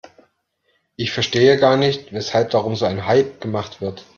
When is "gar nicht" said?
1.59-2.11